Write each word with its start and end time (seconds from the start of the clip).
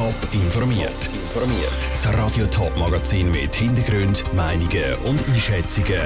Top 0.00 0.32
informiert. 0.32 1.10
Informiert. 1.12 1.76
Das 1.92 2.08
Radio 2.14 2.46
Top 2.46 2.74
Magazin 2.78 3.30
mit 3.30 3.54
Hintergrund, 3.54 4.24
Meinungen 4.34 4.94
und 5.04 5.22
Einschätzungen 5.28 6.00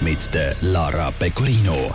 mit 0.00 0.34
der 0.34 0.56
Lara 0.62 1.12
Pecorino. 1.12 1.92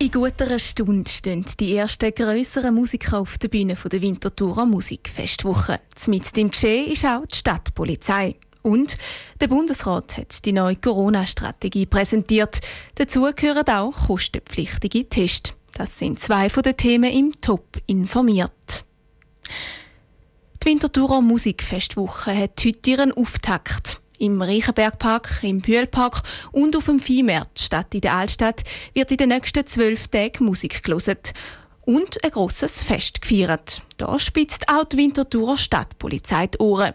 In 0.00 0.10
guter 0.10 0.58
Stunde 0.58 1.10
stehen 1.10 1.46
die 1.58 1.76
ersten 1.76 2.14
grösseren 2.14 2.74
Musiker 2.74 3.20
auf 3.20 3.38
der 3.38 3.48
Bühne 3.48 3.74
der 3.74 4.02
Winterthurer 4.02 4.66
Musikfestwoche. 4.66 5.80
Mit 6.08 6.36
dem 6.36 6.50
Geschehen 6.50 6.92
ist 6.92 7.06
auch 7.06 7.24
die 7.24 7.36
Stadtpolizei. 7.36 8.36
Und 8.60 8.98
der 9.40 9.48
Bundesrat 9.48 10.18
hat 10.18 10.44
die 10.44 10.52
neue 10.52 10.76
Corona-Strategie 10.76 11.86
präsentiert. 11.86 12.60
Dazu 12.96 13.30
gehören 13.34 13.66
auch 13.66 14.08
kostenpflichtige 14.08 15.08
Tests. 15.08 15.54
Das 15.72 15.98
sind 15.98 16.20
zwei 16.20 16.50
von 16.50 16.62
den 16.62 16.76
Themen 16.76 17.10
im 17.10 17.40
Top 17.40 17.78
informiert. 17.86 18.84
Die 20.62 20.68
Winterthurer 20.68 21.20
Musikfestwoche 21.22 22.38
hat 22.38 22.64
heute 22.64 22.90
ihren 22.90 23.12
Auftakt. 23.12 24.00
Im 24.20 24.40
Reichenbergpark, 24.40 25.40
im 25.42 25.60
Bühlpark 25.60 26.22
und 26.52 26.76
auf 26.76 26.84
dem 26.84 27.00
Viehmarkt 27.00 27.58
statt 27.58 27.92
in 27.92 28.02
der 28.02 28.14
Altstadt 28.14 28.62
wird 28.94 29.10
in 29.10 29.16
den 29.16 29.30
nächsten 29.30 29.66
zwölf 29.66 30.06
Tagen 30.06 30.44
Musik 30.44 30.84
gelesen 30.84 31.16
und 31.84 32.22
ein 32.22 32.30
grosses 32.30 32.80
Fest 32.80 33.22
gefeiert. 33.22 33.82
Da 33.96 34.20
spitzt 34.20 34.68
auch 34.68 34.84
die 34.84 34.98
Winterthurer 34.98 35.58
Stadtpolizei 35.58 36.46
die 36.46 36.58
Ohren. 36.58 36.94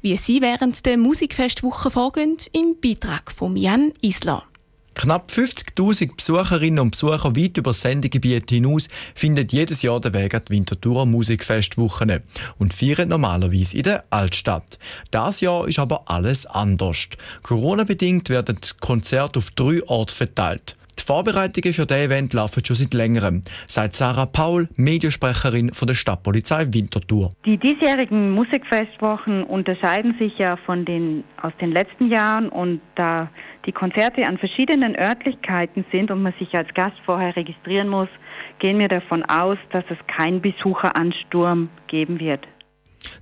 Wie 0.00 0.16
sie 0.16 0.40
während 0.40 0.86
der 0.86 0.96
Musikfestwoche 0.96 1.90
vorgehen, 1.90 2.38
im 2.52 2.80
Beitrag 2.80 3.30
von 3.30 3.58
Jan 3.58 3.92
Isler. 4.00 4.46
Knapp 4.94 5.30
50.000 5.30 6.16
Besucherinnen 6.16 6.78
und 6.78 6.90
Besucher 6.92 7.34
weit 7.34 7.56
über 7.56 7.70
das 7.70 7.80
Sendegebiet 7.80 8.50
hinaus 8.50 8.88
finden 9.14 9.48
jedes 9.48 9.82
Jahr 9.82 10.00
den 10.00 10.12
Weg 10.14 10.34
an 10.34 10.42
die 10.46 10.52
Winterthurer 10.52 11.06
Musikfestwochen 11.06 12.20
und 12.58 12.74
feiern 12.74 13.08
normalerweise 13.08 13.76
in 13.76 13.84
der 13.84 14.04
Altstadt. 14.10 14.78
Das 15.10 15.40
Jahr 15.40 15.66
ist 15.66 15.78
aber 15.78 16.10
alles 16.10 16.46
anders. 16.46 17.08
Corona-bedingt 17.42 18.28
werden 18.28 18.58
Konzerte 18.80 19.38
auf 19.38 19.50
drei 19.52 19.82
Orte 19.84 20.14
verteilt. 20.14 20.76
Die 21.02 21.06
Vorbereitungen 21.06 21.72
für 21.72 21.84
dieses 21.84 22.04
Event 22.04 22.32
laufen 22.32 22.64
schon 22.64 22.76
seit 22.76 22.94
längerem, 22.94 23.42
sagt 23.66 23.96
Sarah 23.96 24.26
Paul, 24.26 24.68
Mediensprecherin 24.76 25.74
von 25.74 25.88
der 25.88 25.96
Stadtpolizei 25.96 26.68
Winterthur. 26.72 27.32
Die 27.44 27.56
diesjährigen 27.56 28.30
Musikfestwochen 28.30 29.42
unterscheiden 29.42 30.14
sich 30.20 30.38
ja 30.38 30.56
von 30.56 30.84
den 30.84 31.24
aus 31.42 31.52
den 31.60 31.72
letzten 31.72 32.08
Jahren 32.08 32.48
und 32.48 32.80
da 32.94 33.30
die 33.66 33.72
Konzerte 33.72 34.24
an 34.28 34.38
verschiedenen 34.38 34.96
Örtlichkeiten 34.96 35.84
sind 35.90 36.12
und 36.12 36.22
man 36.22 36.34
sich 36.38 36.54
als 36.54 36.72
Gast 36.72 37.00
vorher 37.04 37.34
registrieren 37.34 37.88
muss, 37.88 38.08
gehen 38.60 38.78
wir 38.78 38.88
davon 38.88 39.24
aus, 39.24 39.58
dass 39.70 39.84
es 39.90 39.98
keinen 40.06 40.40
Besucheransturm 40.40 41.68
geben 41.88 42.20
wird. 42.20 42.46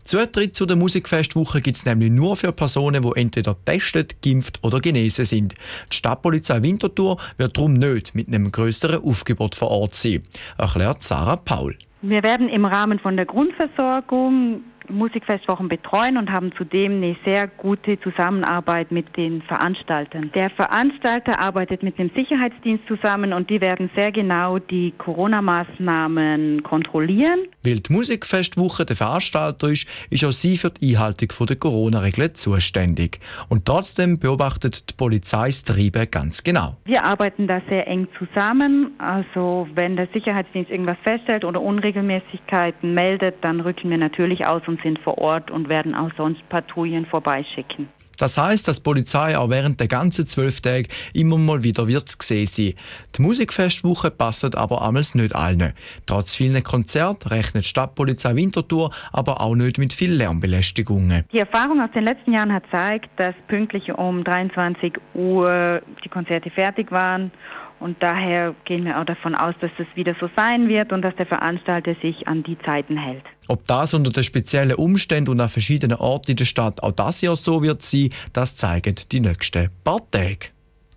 Zutritt 0.05 0.55
zu 0.55 0.67
der 0.67 0.77
Musikfestwoche 0.77 1.61
gibt 1.61 1.77
es 1.77 1.84
nämlich 1.84 2.11
nur 2.11 2.36
für 2.36 2.53
Personen, 2.53 3.03
die 3.03 3.20
entweder 3.20 3.56
testet, 3.64 4.22
geimpft 4.22 4.59
oder 4.62 4.81
genesen 4.81 5.25
sind. 5.25 5.55
Die 5.92 5.97
Stadtpolizei 5.97 6.62
Winterthur 6.62 7.19
wird 7.37 7.56
darum 7.56 7.75
nicht 7.75 8.14
mit 8.14 8.28
einem 8.28 8.50
größeren 8.50 9.03
Aufgebot 9.03 9.55
vor 9.55 9.70
Ort 9.70 9.95
sein, 9.95 10.22
erklärt 10.59 11.03
Sarah 11.03 11.37
Paul. 11.37 11.77
Wir 12.03 12.22
werden 12.22 12.48
im 12.48 12.64
Rahmen 12.64 12.98
von 12.98 13.17
der 13.17 13.27
Grundversorgung 13.27 14.62
Musikfestwochen 14.89 15.69
betreuen 15.69 16.17
und 16.17 16.31
haben 16.31 16.53
zudem 16.56 16.92
eine 16.92 17.17
sehr 17.25 17.47
gute 17.47 18.00
Zusammenarbeit 18.00 18.91
mit 18.91 19.17
den 19.17 19.42
Veranstaltern. 19.42 20.31
Der 20.34 20.50
Veranstalter 20.50 21.41
arbeitet 21.41 21.83
mit 21.83 21.98
dem 21.98 22.11
Sicherheitsdienst 22.14 22.87
zusammen 22.87 23.33
und 23.33 23.50
die 23.50 23.61
werden 23.61 23.91
sehr 23.95 24.12
genau 24.12 24.59
die 24.59 24.92
Corona-Maßnahmen 24.97 26.62
kontrollieren. 26.62 27.41
Weil 27.64 27.81
die 27.81 27.92
Musikfestwoche 27.92 28.87
der 28.87 28.97
Veranstalter 28.97 29.69
ist, 29.69 29.87
ist 30.09 30.25
auch 30.25 30.33
sie 30.33 30.56
für 30.56 30.70
die 30.70 30.97
Einhaltung 30.97 31.28
der 31.47 31.56
Corona-Regeln 31.56 32.34
zuständig. 32.34 33.19
Und 33.48 33.67
trotzdem 33.67 34.19
beobachtet 34.19 34.91
die 34.91 34.94
Polizei 34.94 35.48
das 35.48 35.65
Treiben 35.65 36.11
ganz 36.11 36.42
genau. 36.42 36.77
Wir 36.84 37.05
arbeiten 37.05 37.47
da 37.47 37.60
sehr 37.69 37.87
eng 37.87 38.09
zusammen. 38.19 38.93
Also 38.99 39.69
wenn 39.75 39.97
der 39.97 40.09
Sicherheitsdienst 40.12 40.71
irgendwas 40.71 40.99
feststellt 41.03 41.44
oder 41.44 41.60
Unregelmäßigkeiten 41.60 42.94
meldet, 42.94 43.37
dann 43.43 43.60
rücken 43.60 43.91
wir 43.91 43.99
natürlich 43.99 44.47
aus 44.47 44.62
und 44.70 44.81
sind 44.82 44.98
vor 45.00 45.19
Ort 45.19 45.50
und 45.50 45.69
werden 45.69 45.94
auch 45.94 46.10
sonst 46.16 46.48
Patrouillen 46.48 47.04
vorbeischicken. 47.04 47.88
Das 48.20 48.36
heißt, 48.36 48.69
dass 48.69 48.76
die 48.76 48.82
Polizei 48.82 49.38
auch 49.38 49.48
während 49.48 49.81
der 49.81 49.88
ganzen 49.88 50.26
zwölf 50.26 50.60
Tage 50.60 50.88
immer 51.14 51.38
mal 51.38 51.64
wieder 51.64 51.88
wird 51.88 52.19
gesehen 52.19 52.47
sein. 52.47 52.75
Die 53.16 53.22
Musikfestwoche 53.22 54.10
passt 54.10 54.54
aber 54.54 54.82
amals 54.82 55.14
nicht 55.14 55.34
allen. 55.34 55.72
Trotz 56.04 56.34
vielen 56.34 56.62
Konzerten 56.62 57.28
rechnet 57.28 57.64
die 57.64 57.69
Stadtpolizei 57.69 58.36
Winterthur 58.36 58.91
aber 59.10 59.41
auch 59.41 59.54
nicht 59.54 59.78
mit 59.78 59.94
viel 59.94 60.12
Lärmbelästigungen. 60.12 61.25
Die 61.32 61.38
Erfahrung 61.38 61.81
aus 61.81 61.92
den 61.94 62.04
letzten 62.04 62.34
Jahren 62.34 62.52
hat 62.52 62.64
gezeigt, 62.64 63.08
dass 63.16 63.34
pünktlich 63.48 63.91
um 63.94 64.22
23 64.22 64.98
Uhr 65.14 65.81
die 66.04 66.10
Konzerte 66.10 66.50
fertig 66.50 66.92
waren 66.92 67.32
und 67.81 68.03
daher 68.03 68.55
gehen 68.65 68.85
wir 68.85 69.01
auch 69.01 69.05
davon 69.05 69.35
aus, 69.35 69.55
dass 69.61 69.71
das 69.79 69.87
wieder 69.95 70.15
so 70.21 70.29
sein 70.37 70.69
wird 70.69 70.93
und 70.93 71.03
dass 71.03 71.17
der 71.17 71.27
Veranstalter 71.27 71.95
sich 72.01 72.29
an 72.29 72.43
die 72.43 72.59
Zeiten 72.59 72.97
hält. 72.97 73.25
Ob 73.49 73.67
das 73.67 73.95
unter 73.95 74.11
den 74.11 74.23
speziellen 74.23 74.75
Umständen 74.75 75.31
und 75.31 75.41
an 75.41 75.49
verschiedenen 75.49 75.97
Orten 75.97 76.33
in 76.33 76.37
der 76.37 76.45
Stadt 76.45 76.83
auch 76.83 76.93
das 76.93 77.23
Jahr 77.23 77.37
so 77.37 77.63
wird 77.63 77.83
sein, 77.83 78.11
das 78.33 78.57
zeigen 78.57 78.97
die 79.11 79.21
nächsten 79.21 79.71
paar 79.83 80.09
Tage. 80.11 80.49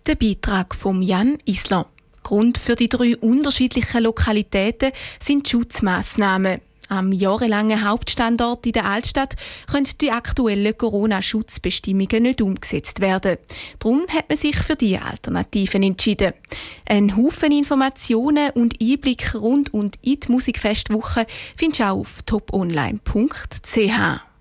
Der 0.05 0.15
Beitrag 0.15 0.75
von 0.75 1.01
Jan 1.01 1.37
Isler. 1.45 1.87
Grund 2.21 2.57
für 2.57 2.75
die 2.75 2.89
drei 2.89 3.17
unterschiedlichen 3.17 4.03
Lokalitäten 4.03 4.91
sind 5.19 5.47
Schutzmaßnahmen. 5.47 6.61
Am 6.89 7.11
jahrelangen 7.11 7.87
Hauptstandort 7.87 8.65
in 8.65 8.73
der 8.73 8.85
Altstadt 8.85 9.35
können 9.71 9.87
die 10.01 10.11
aktuellen 10.11 10.77
Corona-Schutzbestimmungen 10.77 12.23
nicht 12.23 12.41
umgesetzt 12.41 12.99
werden. 12.99 13.37
Darum 13.79 14.03
hat 14.09 14.29
man 14.29 14.37
sich 14.37 14.57
für 14.57 14.75
diese 14.75 15.01
Alternativen 15.01 15.83
entschieden. 15.83 16.33
Ein 16.87 17.15
Haufen 17.15 17.51
Informationen 17.51 18.51
und 18.51 18.75
Einblicke 18.81 19.37
rund 19.37 19.73
und 19.73 19.97
in 20.01 20.19
die 20.19 20.31
Musikfestwoche 20.31 21.25
findest 21.57 21.79
du 21.79 21.83
auch 21.85 21.99
auf 21.99 22.21
toponline.ch. 22.23 24.32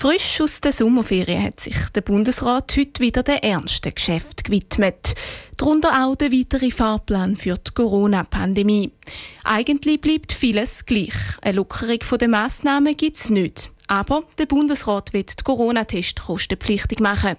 Frisch 0.00 0.40
aus 0.40 0.60
der 0.60 0.70
Sommerferien 0.70 1.42
hat 1.42 1.58
sich 1.58 1.74
der 1.92 2.02
Bundesrat 2.02 2.76
heute 2.76 3.00
wieder 3.00 3.24
den 3.24 3.38
ernsten 3.38 3.92
Geschäft 3.92 4.44
gewidmet. 4.44 5.16
Darunter 5.56 6.04
auch 6.04 6.14
der 6.14 6.30
weitere 6.30 6.70
Fahrplan 6.70 7.36
für 7.36 7.56
die 7.56 7.72
Corona-Pandemie. 7.72 8.92
Eigentlich 9.42 10.00
bleibt 10.00 10.32
vieles 10.32 10.86
gleich. 10.86 11.16
Eine 11.42 11.56
Lockerung 11.56 11.98
der 12.16 12.28
Massnahmen 12.28 12.96
gibt 12.96 13.16
es 13.16 13.28
nicht. 13.28 13.72
Aber 13.88 14.22
der 14.38 14.46
Bundesrat 14.46 15.12
wird 15.12 15.40
die 15.40 15.42
Corona-Test 15.42 16.20
kostenpflichtig 16.20 17.00
machen. 17.00 17.34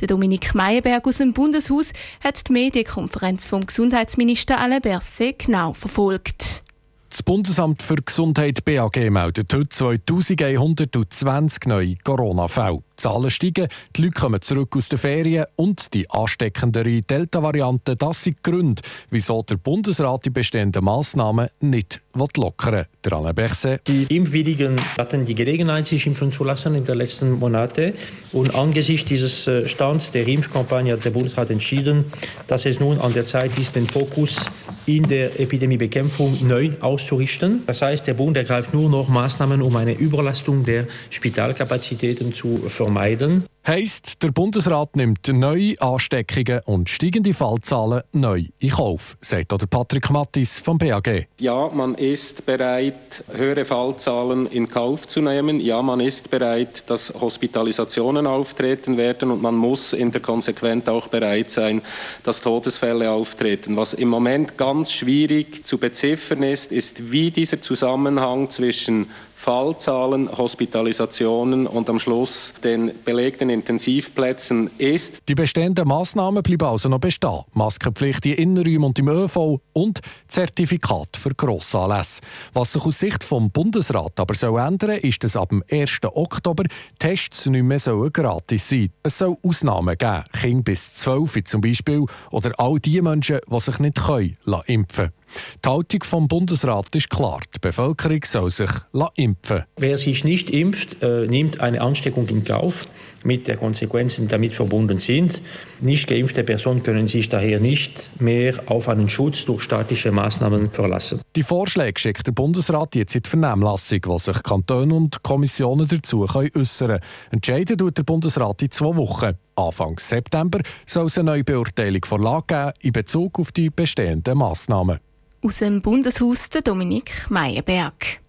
Der 0.00 0.08
Dominik 0.08 0.56
Meyerberg 0.56 1.06
aus 1.06 1.18
dem 1.18 1.32
Bundeshaus 1.32 1.92
hat 2.24 2.48
die 2.48 2.52
Medienkonferenz 2.52 3.44
vom 3.44 3.64
Gesundheitsminister 3.64 4.58
Alain 4.58 4.82
Berset 4.82 5.38
genau 5.38 5.72
verfolgt. 5.72 6.64
Das 7.12 7.22
Bundesamt 7.22 7.82
für 7.82 7.96
Gesundheit 7.96 8.64
BAG 8.64 8.96
meldet 9.10 9.52
heute 9.52 9.68
2120 9.68 11.66
neue 11.66 11.94
Corona-Fälle. 11.96 12.82
Die 13.02 13.08
Zahlen 13.08 13.30
steigen, 13.30 13.66
die 13.96 14.02
Leute 14.02 14.14
kommen 14.14 14.40
zurück 14.40 14.76
aus 14.76 14.88
den 14.88 14.96
Ferien 14.96 15.46
und 15.56 15.92
die 15.92 16.08
ansteckendere 16.08 17.02
Delta-Variante, 17.02 17.96
das 17.96 18.22
sind 18.22 18.36
die 18.38 18.48
Gründe, 18.48 18.80
wieso 19.10 19.42
der 19.42 19.56
Bundesrat 19.56 20.24
die 20.24 20.30
bestehenden 20.30 20.84
Massnahmen 20.84 21.48
nicht 21.58 22.00
lockern 22.14 22.86
will. 23.02 23.12
Alain 23.12 23.34
Berset. 23.34 23.80
Die 23.88 24.04
Impfwilligen 24.14 24.80
hatten 24.96 25.26
die 25.26 25.34
Gelegenheit, 25.34 25.88
sich 25.88 26.06
impfen 26.06 26.30
zu 26.30 26.44
lassen 26.44 26.76
in 26.76 26.84
den 26.84 26.96
letzten 26.96 27.40
Monaten. 27.40 27.94
Und 28.32 28.54
angesichts 28.54 29.08
dieses 29.08 29.48
äh, 29.48 29.66
Stands 29.66 30.12
der 30.12 30.28
Impfkampagne 30.28 30.92
hat 30.92 31.04
der 31.04 31.10
Bundesrat 31.10 31.50
entschieden, 31.50 32.04
dass 32.46 32.66
es 32.66 32.78
nun 32.78 32.98
an 32.98 33.12
der 33.14 33.26
Zeit 33.26 33.58
ist, 33.58 33.74
den 33.74 33.86
Fokus 33.86 34.48
in 34.86 35.02
der 35.02 35.40
Epidemiebekämpfung 35.40 36.46
neu 36.46 36.70
auszurichten. 36.80 37.64
Das 37.66 37.82
heißt, 37.82 38.06
der 38.06 38.14
Bund 38.14 38.36
ergreift 38.36 38.72
nur 38.72 38.88
noch 38.88 39.08
Maßnahmen, 39.08 39.60
um 39.60 39.74
eine 39.74 39.94
Überlastung 39.94 40.64
der 40.64 40.86
Spitalkapazitäten 41.10 42.32
zu 42.32 42.58
vermeiden 42.68 42.91
vermeiden. 42.92 43.44
Heißt, 43.64 44.20
der 44.24 44.32
Bundesrat 44.32 44.96
nimmt 44.96 45.28
neue 45.28 45.80
Ansteckungen 45.80 46.62
und 46.64 46.90
steigende 46.90 47.32
Fallzahlen 47.32 48.02
neu 48.10 48.46
in 48.58 48.70
Kauf, 48.70 49.16
sagt 49.20 49.52
der 49.52 49.66
Patrick 49.68 50.10
Mattis 50.10 50.58
vom 50.58 50.78
BAG. 50.78 51.28
Ja, 51.38 51.70
man 51.72 51.94
ist 51.94 52.44
bereit, 52.44 53.22
höhere 53.32 53.64
Fallzahlen 53.64 54.46
in 54.46 54.68
Kauf 54.68 55.06
zu 55.06 55.20
nehmen. 55.20 55.60
Ja, 55.60 55.80
man 55.80 56.00
ist 56.00 56.28
bereit, 56.28 56.82
dass 56.88 57.14
Hospitalisationen 57.20 58.26
auftreten 58.26 58.96
werden 58.96 59.30
und 59.30 59.42
man 59.42 59.54
muss 59.54 59.92
in 59.92 60.10
der 60.10 60.20
Konsequenz 60.20 60.88
auch 60.88 61.06
bereit 61.06 61.48
sein, 61.48 61.82
dass 62.24 62.40
Todesfälle 62.40 63.12
auftreten. 63.12 63.76
Was 63.76 63.94
im 63.94 64.08
Moment 64.08 64.58
ganz 64.58 64.90
schwierig 64.90 65.64
zu 65.64 65.78
beziffern 65.78 66.42
ist, 66.42 66.72
ist, 66.72 67.12
wie 67.12 67.30
dieser 67.30 67.62
Zusammenhang 67.62 68.50
zwischen 68.50 69.08
Fallzahlen, 69.42 70.30
Hospitalisationen 70.30 71.66
und 71.66 71.90
am 71.90 71.98
Schluss 71.98 72.54
den 72.62 72.92
belegten 73.04 73.50
Intensivplätzen 73.50 74.70
ist. 74.78 75.28
Die 75.28 75.34
bestehenden 75.34 75.88
Massnahmen 75.88 76.44
bleiben 76.44 76.68
also 76.68 76.88
noch 76.88 77.00
bestehen. 77.00 77.40
Maskenpflicht 77.52 78.24
in 78.26 78.34
Innenräumen 78.34 78.84
und 78.84 79.00
im 79.00 79.08
ÖV 79.08 79.58
und 79.72 79.98
Zertifikat 80.28 81.16
für 81.16 81.34
Grossanlässe. 81.34 82.20
Was 82.52 82.74
sich 82.74 82.86
aus 82.86 83.00
Sicht 83.00 83.24
vom 83.24 83.50
Bundesrat 83.50 84.12
aber 84.20 84.34
soll 84.34 84.60
ändern, 84.60 84.98
ist, 84.98 85.24
dass 85.24 85.36
ab 85.36 85.48
dem 85.48 85.64
1. 85.68 85.98
Oktober 86.04 86.62
Tests 87.00 87.46
nicht 87.46 87.64
mehr 87.64 87.80
sollen 87.80 88.12
gratis 88.12 88.68
sein 88.68 88.90
Es 89.02 89.18
soll 89.18 89.34
Ausnahmen 89.42 89.98
geben, 89.98 90.22
Kinder 90.40 90.62
bis 90.62 90.94
12 90.94 91.42
zum 91.46 91.60
Beispiel, 91.60 92.04
oder 92.30 92.52
all 92.58 92.78
die 92.78 93.02
Menschen, 93.02 93.40
die 93.44 93.60
sich 93.60 93.80
nicht 93.80 94.06
können, 94.06 94.36
impfen 94.66 95.06
lassen. 95.06 95.21
Die 95.64 95.68
Haltung 95.68 96.02
vom 96.02 96.28
Bundesrat 96.28 96.94
ist 96.94 97.10
klar. 97.10 97.40
Die 97.54 97.58
Bevölkerung 97.60 98.20
soll 98.24 98.50
sich 98.50 98.70
impfen 99.16 99.64
Wer 99.76 99.98
sich 99.98 100.24
nicht 100.24 100.50
impft, 100.50 101.02
äh, 101.02 101.26
nimmt 101.26 101.60
eine 101.60 101.80
Ansteckung 101.80 102.28
in 102.28 102.44
Kauf 102.44 102.84
mit 103.24 103.48
den 103.48 103.58
Konsequenzen, 103.58 104.26
die 104.26 104.30
damit 104.30 104.54
verbunden 104.54 104.98
sind. 104.98 105.42
Nicht 105.80 106.08
geimpfte 106.08 106.44
Personen 106.44 106.82
können 106.82 107.08
sich 107.08 107.28
daher 107.28 107.60
nicht 107.60 108.10
mehr 108.20 108.54
auf 108.66 108.88
einen 108.88 109.08
Schutz 109.08 109.44
durch 109.44 109.62
staatliche 109.62 110.12
Maßnahmen 110.12 110.70
verlassen. 110.70 111.20
Die 111.36 111.42
Vorschläge 111.42 111.98
schickt 111.98 112.26
der 112.26 112.32
Bundesrat 112.32 112.94
jetzt 112.94 113.14
in 113.14 113.22
die 113.22 113.30
Vernehmlassung, 113.30 114.00
wo 114.04 114.18
sich 114.18 114.42
Kantone 114.42 114.94
und 114.94 115.22
Kommissionen 115.22 115.86
dazu 115.88 116.26
äußern 116.26 116.88
können. 116.88 117.00
Entscheiden 117.30 117.78
tut 117.78 117.98
der 117.98 118.02
Bundesrat 118.02 118.62
in 118.62 118.70
zwei 118.70 118.96
Wochen. 118.96 119.32
Anfang 119.54 119.98
September 119.98 120.60
soll 120.86 121.06
es 121.06 121.18
eine 121.18 121.30
neue 121.30 121.44
Beurteilung 121.44 122.04
Vorlage 122.04 122.44
geben 122.46 122.72
in 122.80 122.92
Bezug 122.92 123.38
auf 123.38 123.52
die 123.52 123.70
bestehenden 123.70 124.38
Massnahmen. 124.38 124.98
Aus 125.44 125.58
dem 125.58 125.82
Bundeshaus 125.82 126.50
Dominik 126.50 127.28
Meyerberg. 127.28 128.20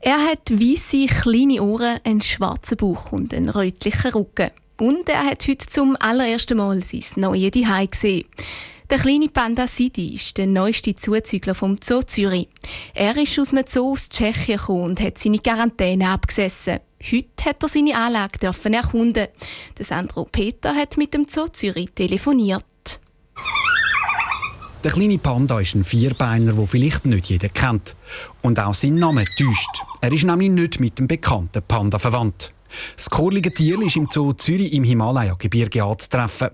Er 0.00 0.18
hat 0.24 0.50
weiße 0.50 1.06
kleine 1.06 1.62
Ohren, 1.62 2.00
einen 2.02 2.20
schwarzen 2.20 2.76
Bauch 2.76 3.12
und 3.12 3.32
einen 3.32 3.48
rötlichen 3.48 4.10
Rücken. 4.10 4.50
Und 4.80 5.08
er 5.08 5.24
hat 5.24 5.46
heute 5.46 5.64
zum 5.66 5.96
allerersten 6.00 6.58
Mal 6.58 6.82
sein 6.82 7.04
neues 7.14 7.52
Zuhause 7.52 7.86
gesehen. 7.86 8.24
Der 8.90 8.98
kleine 8.98 9.28
Panda 9.28 9.68
Sidi 9.68 10.14
ist 10.14 10.36
der 10.36 10.48
neueste 10.48 10.96
Zuzügler 10.96 11.54
vom 11.54 11.78
Zoo 11.80 12.02
Zürich. 12.02 12.48
Er 12.92 13.16
ist 13.16 13.38
aus 13.38 13.52
einem 13.52 13.64
Zoo 13.64 13.92
aus 13.92 14.08
Tschechien 14.08 14.58
gekommen 14.58 14.82
und 14.82 15.00
hat 15.00 15.18
seine 15.18 15.38
Quarantäne 15.38 16.08
abgesessen. 16.08 16.80
Heute 17.08 17.44
hat 17.44 17.62
er 17.62 17.68
seine 17.68 17.96
Anlage 17.96 18.40
dürfen 18.40 18.74
erkunden. 18.74 19.28
Sandro 19.78 20.24
Peter 20.24 20.74
hat 20.74 20.96
mit 20.96 21.14
dem 21.14 21.28
Zoo 21.28 21.46
Zürich 21.46 21.92
telefoniert. 21.94 22.64
Der 24.84 24.90
kleine 24.90 25.18
Panda 25.18 25.60
ist 25.60 25.76
ein 25.76 25.84
Vierbeiner, 25.84 26.54
den 26.54 26.66
vielleicht 26.66 27.06
nicht 27.06 27.26
jeder 27.26 27.48
kennt. 27.48 27.94
Und 28.42 28.58
auch 28.58 28.74
sein 28.74 28.96
Name 28.96 29.24
täuscht. 29.38 29.82
Er 30.00 30.12
ist 30.12 30.24
nämlich 30.24 30.50
nicht 30.50 30.80
mit 30.80 30.98
dem 30.98 31.06
bekannten 31.06 31.62
Panda 31.62 32.00
verwandt. 32.00 32.52
Das 32.96 33.08
kurlige 33.08 33.52
Tier 33.52 33.80
ist 33.80 33.94
im 33.94 34.08
Zoo 34.10 34.32
Zürich 34.32 34.72
im 34.72 34.82
Himalaya-Gebirge 34.82 35.84
anzutreffen. 35.84 36.48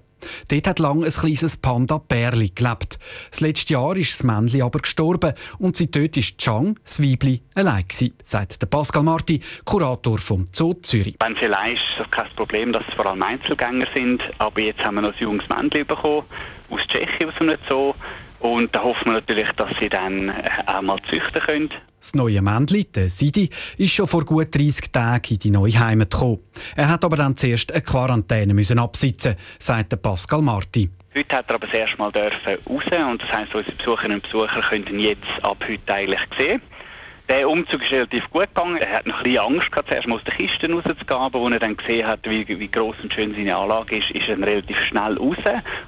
Dort 0.49 0.67
hat 0.67 0.79
lange 0.79 1.07
ein 1.07 1.13
kleines 1.13 1.57
Panda-Bärli 1.57 2.51
gelebt. 2.51 2.99
Das 3.31 3.41
letzte 3.41 3.73
Jahr 3.73 3.97
ist 3.97 4.13
das 4.13 4.25
Männchen 4.25 4.61
aber 4.63 4.81
gestorben 4.81 5.33
und 5.59 5.77
seitdem 5.77 6.11
ist 6.15 6.37
Chang, 6.37 6.79
das 6.85 7.01
Weibli, 7.01 7.41
allein 7.55 7.85
gewesen, 7.87 8.15
sagt 8.23 8.61
der 8.61 8.67
Pascal 8.67 9.05
Marti, 9.05 9.41
Kurator 9.65 10.19
vom 10.19 10.47
Zoo 10.53 10.75
Zürich. 10.75 11.15
Wenn 11.21 11.37
sie 11.37 11.47
allein 11.47 11.75
ist, 11.75 11.83
ist 11.93 12.01
das 12.01 12.11
kein 12.11 12.29
Problem, 12.35 12.73
dass 12.73 12.83
es 12.89 12.95
vor 12.95 13.07
allem 13.07 13.23
Einzelgänger 13.23 13.87
sind. 13.95 14.21
Aber 14.39 14.61
jetzt 14.61 14.85
haben 14.85 14.97
wir 14.97 15.03
noch 15.03 15.13
ein 15.13 15.19
junges 15.19 15.49
Männchen 15.49 15.87
bekommen, 15.87 16.25
aus 16.71 16.81
Tschechien, 16.87 17.31
aus 17.31 17.41
einem 17.41 17.59
Zoo. 17.69 17.95
Und 18.41 18.75
da 18.75 18.83
hoffen 18.85 19.07
wir 19.07 19.13
natürlich, 19.15 19.51
dass 19.53 19.71
sie 19.81 19.89
dann 19.89 20.29
äh, 20.29 20.49
auch 20.67 20.83
mal 20.83 20.99
züchten 21.11 21.43
können. 21.43 21.71
Das 21.99 22.15
neue 22.15 22.41
Männchen, 22.41 22.87
der 22.95 23.09
Sidi, 23.09 23.51
ist 23.77 23.93
schon 23.93 24.07
vor 24.07 24.25
gut 24.25 24.55
30 24.55 24.93
Tagen 24.93 25.33
in 25.33 25.39
die 25.41 25.51
neue 25.51 25.79
Heimat 25.79 26.13
gekommen. 26.13 26.39
Er 26.77 26.89
hat 26.89 27.05
aber 27.05 27.17
dann 27.17 27.37
zuerst 27.37 27.73
eine 27.73 27.83
Quarantäne 27.83 28.55
müssen 28.55 28.79
absitzen, 28.79 29.35
sagt 29.59 30.01
Pascal 30.01 30.43
Marti. 30.43 30.91
Heute 31.17 31.37
hat 31.37 31.49
er 31.49 31.57
aber 31.57 31.67
das 31.67 31.75
erste 31.75 31.97
Mal 31.99 32.13
dürfen 32.13 32.59
raus 32.65 33.11
und 33.11 33.23
das 33.23 33.33
heisst, 33.33 33.55
unsere 33.55 33.75
Besucherinnen 33.75 34.19
und 34.19 34.23
Besucher 34.23 34.61
können 34.61 35.01
jetzt 35.01 35.27
ab 35.43 35.65
heute 35.69 35.93
eigentlich 35.93 36.21
sehen. 36.39 36.63
Der 37.29 37.47
Umzug 37.47 37.83
ist 37.83 37.93
relativ 37.93 38.31
gut 38.31 38.49
gegangen. 38.55 38.79
Er 38.79 38.91
hat 38.91 39.07
ein 39.07 39.13
bisschen 39.23 39.39
Angst 39.39 39.71
gehabt, 39.71 39.89
zuerst 39.89 40.09
aus 40.09 40.25
der 40.25 40.35
Kiste 40.35 40.71
rauszugehen, 40.71 41.21
aber 41.21 41.39
als 41.41 41.53
er 41.53 41.59
dann 41.59 41.77
gesehen 41.77 42.07
hat, 42.07 42.21
wie, 42.25 42.49
wie 42.49 42.69
gross 42.69 42.97
und 43.03 43.13
schön 43.13 43.35
seine 43.35 43.55
Anlage 43.55 43.99
ist, 43.99 44.11
ist 44.13 44.29
er 44.29 44.39
relativ 44.39 44.79
schnell 44.81 45.19
raus. 45.19 45.37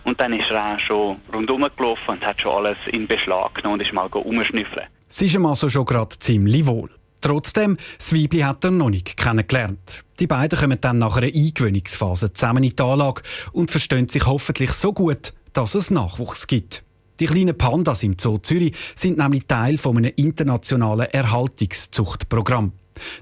Und 0.04 0.20
dann 0.20 0.34
ist 0.34 0.50
er 0.50 0.74
auch 0.74 0.78
schon 0.78 1.16
rundherum 1.34 1.66
gelaufen 1.76 2.08
und 2.08 2.26
hat 2.26 2.42
schon 2.42 2.52
alles 2.52 2.76
in 2.92 3.06
Beschlag 3.06 3.54
genommen 3.54 3.74
und 3.74 3.82
ist 3.82 3.94
mal 3.94 4.06
umschnüffeln. 4.06 4.86
Sie 5.08 5.26
ist 5.26 5.34
ihm 5.34 5.46
also 5.46 5.70
schon 5.70 5.86
gerade 5.86 6.18
ziemlich 6.18 6.66
wohl. 6.66 6.90
Trotzdem, 7.22 7.78
das 7.96 8.14
Weibli 8.14 8.40
hat 8.40 8.64
er 8.64 8.70
noch 8.70 8.90
nicht 8.90 9.16
kennengelernt. 9.16 10.04
Die 10.20 10.26
beiden 10.26 10.58
kommen 10.58 10.78
dann 10.80 10.98
nach 10.98 11.16
einer 11.16 11.26
Eingewöhnungsphase 11.26 12.34
zusammen 12.34 12.64
in 12.64 12.76
die 12.76 12.82
Anlage 12.82 13.22
und 13.52 13.70
verstehen 13.70 14.08
sich 14.08 14.26
hoffentlich 14.26 14.72
so 14.72 14.92
gut, 14.92 15.32
dass 15.54 15.74
es 15.74 15.90
Nachwuchs 15.90 16.46
gibt. 16.46 16.82
Die 17.20 17.26
kleinen 17.26 17.56
Pandas 17.56 18.02
im 18.02 18.16
Zoo 18.18 18.38
Zürich 18.38 18.74
sind 18.94 19.18
nämlich 19.18 19.46
Teil 19.46 19.76
von 19.76 19.98
einem 19.98 20.12
internationalen 20.16 21.06
Erhaltungszuchtprogramm. 21.10 22.72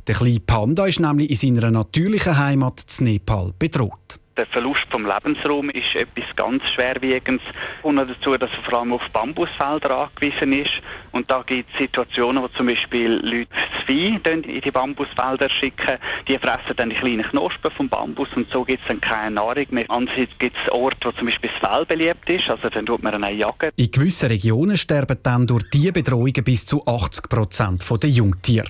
Der 0.06 0.14
kleine 0.14 0.40
Panda 0.40 0.86
ist 0.86 1.00
nämlich 1.00 1.42
in 1.42 1.56
seiner 1.56 1.72
natürlichen 1.72 2.38
Heimat 2.38 2.84
in 2.98 3.00
Nepal 3.00 3.52
bedroht 3.58 4.20
der 4.38 4.46
Verlust 4.46 4.86
vom 4.90 5.04
Lebensraum 5.04 5.68
ist 5.70 5.94
etwas 5.94 6.24
ganz 6.36 6.62
Schwerwiegendes. 6.74 7.44
Und 7.82 7.96
dazu, 7.96 8.36
dass 8.36 8.50
er 8.50 8.62
vor 8.62 8.80
allem 8.80 8.92
auf 8.92 9.02
Bambusfelder 9.12 9.90
angewiesen 9.90 10.52
ist. 10.52 10.80
Und 11.12 11.30
da 11.30 11.42
gibt 11.42 11.70
es 11.72 11.78
Situationen, 11.78 12.42
wo 12.42 12.48
zum 12.48 12.66
Beispiel 12.66 13.20
Leute 13.22 13.48
das 13.50 13.84
Vieh 13.84 14.20
in 14.24 14.42
die 14.42 14.70
Bambusfelder 14.70 15.50
schicken. 15.50 15.98
Die 16.28 16.38
fressen 16.38 16.76
dann 16.76 16.90
die 16.90 16.96
kleinen 16.96 17.24
Knospen 17.24 17.70
vom 17.72 17.88
Bambus 17.88 18.28
und 18.36 18.48
so 18.50 18.64
gibt 18.64 18.82
es 18.82 18.88
dann 18.88 19.00
keine 19.00 19.34
Nahrung 19.34 19.66
mehr. 19.70 19.86
Andererseits 19.88 20.38
gibt 20.38 20.56
es 20.64 20.72
Orte, 20.72 21.08
wo 21.08 21.12
zum 21.12 21.26
Beispiel 21.26 21.50
das 21.60 21.70
Fell 21.70 21.84
beliebt 21.84 22.30
ist. 22.30 22.48
Also 22.48 22.68
dann 22.68 22.86
tut 22.86 23.02
man 23.02 23.20
dann 23.20 23.36
jagen. 23.36 23.70
In 23.76 23.90
gewissen 23.90 24.28
Regionen 24.28 24.76
sterben 24.76 25.18
dann 25.22 25.46
durch 25.46 25.64
diese 25.70 25.92
Bedrohungen 25.92 26.44
bis 26.44 26.64
zu 26.64 26.86
80 26.86 27.28
Prozent 27.28 27.84
der 28.02 28.10
Jungtiere. 28.10 28.68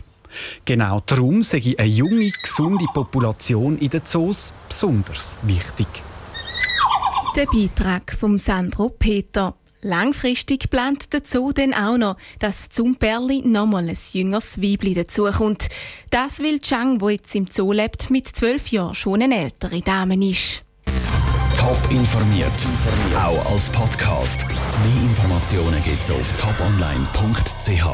Genau 0.64 1.00
darum 1.06 1.42
sei 1.42 1.75
eine 1.78 1.88
junge, 1.88 2.30
gesunde 2.42 2.86
Population 2.92 3.78
in 3.78 3.90
den 3.90 4.04
Zoos 4.04 4.52
besonders 4.69 5.36
wichtig. 5.42 5.86
Der 7.36 7.46
Beitrag 7.46 8.16
von 8.19 8.38
Sandro 8.38 8.88
Peter. 8.88 9.54
Langfristig 9.80 10.70
plant 10.70 11.12
der 11.12 11.22
Zoo 11.25 11.52
dann 11.52 11.72
auch 11.72 11.96
noch, 11.96 12.16
dass 12.40 12.69
zum 12.69 12.96
Perli 12.96 13.42
nochmal 13.42 13.88
ein 13.88 13.98
jüngeres 14.12 14.60
Weibli 14.60 14.92
dazukommt. 14.94 15.69
Das 16.10 16.40
will 16.40 16.58
Chang, 16.58 17.00
wo 17.00 17.10
jetzt 17.10 17.34
im 17.36 17.46
Zoo 17.46 17.72
lebt, 17.72 18.10
mit 18.10 18.26
zwölf 18.26 18.69
Jahren 18.69 18.96
schon 18.96 19.22
eine 19.22 19.38
ältere 19.38 19.81
Dame 19.81 20.16
ist. 20.28 20.64
Top 21.56 21.78
informiert, 21.90 22.50
auch 23.14 23.52
als 23.52 23.70
Podcast. 23.70 24.44
Mehr 24.48 25.02
Informationen 25.02 25.82
gibt's 25.84 26.10
auf 26.10 26.32
toponline.ch. 26.32 27.84